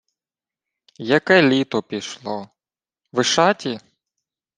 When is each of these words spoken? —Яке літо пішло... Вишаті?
—Яке 1.17 1.41
літо 1.41 1.83
пішло... 1.83 2.49
Вишаті? 3.11 3.79